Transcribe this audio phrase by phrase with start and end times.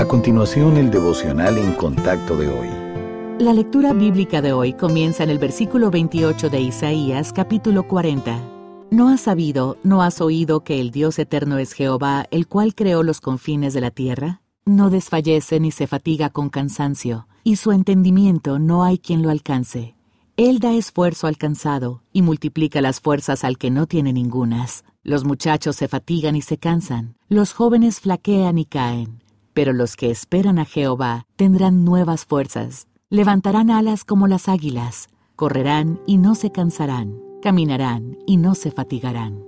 [0.00, 2.68] A continuación, el devocional en contacto de hoy.
[3.38, 8.40] La lectura bíblica de hoy comienza en el versículo 28 de Isaías capítulo 40.
[8.90, 13.02] ¿No has sabido, no has oído que el Dios eterno es Jehová, el cual creó
[13.02, 14.40] los confines de la tierra?
[14.64, 19.96] No desfallece ni se fatiga con cansancio, y su entendimiento no hay quien lo alcance.
[20.38, 24.82] Él da esfuerzo al cansado y multiplica las fuerzas al que no tiene ningunas.
[25.02, 29.20] Los muchachos se fatigan y se cansan, los jóvenes flaquean y caen
[29.60, 36.00] pero los que esperan a Jehová tendrán nuevas fuerzas, levantarán alas como las águilas, correrán
[36.06, 39.44] y no se cansarán, caminarán y no se fatigarán.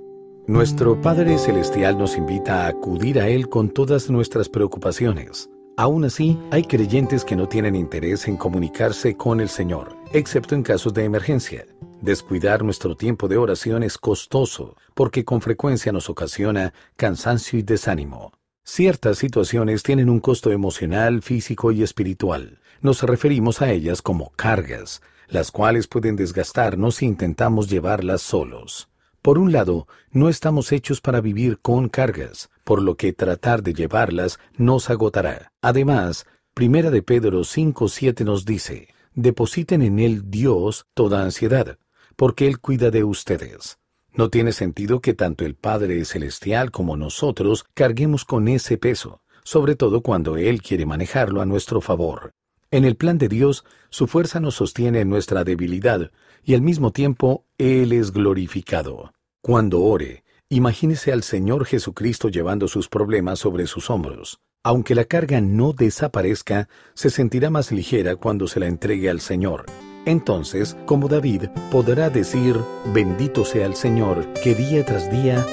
[0.47, 5.49] Nuestro Padre Celestial nos invita a acudir a Él con todas nuestras preocupaciones.
[5.79, 10.63] Aún así, hay creyentes que no tienen interés en comunicarse con el Señor, excepto en
[10.63, 11.65] casos de emergencia.
[12.03, 18.31] Descuidar nuestro tiempo de oración es costoso, porque con frecuencia nos ocasiona cansancio y desánimo.
[18.65, 22.61] Ciertas situaciones tienen un costo emocional, físico y espiritual.
[22.81, 28.89] Nos referimos a ellas como cargas, las cuales pueden desgastarnos si intentamos llevarlas solos.
[29.21, 33.75] Por un lado, no estamos hechos para vivir con cargas, por lo que tratar de
[33.75, 35.53] llevarlas nos agotará.
[35.61, 41.79] Además, Primera de Pedro 5.7 nos dice, depositen en él Dios toda ansiedad,
[42.15, 43.79] porque él cuida de ustedes.
[44.15, 49.75] No tiene sentido que tanto el Padre Celestial como nosotros carguemos con ese peso, sobre
[49.75, 52.33] todo cuando Él quiere manejarlo a nuestro favor.
[52.71, 56.11] En el plan de Dios, su fuerza nos sostiene en nuestra debilidad,
[56.45, 59.13] y al mismo tiempo Él es glorificado.
[59.41, 64.41] Cuando ore, imagínese al Señor Jesucristo llevando sus problemas sobre sus hombros.
[64.63, 69.65] Aunque la carga no desaparezca, se sentirá más ligera cuando se la entregue al Señor.
[70.05, 72.57] Entonces, como David, podrá decir,
[72.93, 75.45] bendito sea el Señor, que día tras día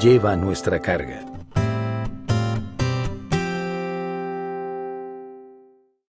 [0.00, 1.35] lleva nuestra carga.